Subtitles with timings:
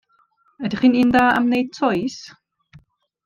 [0.67, 2.17] Ydych chi'n un da am wneud toes?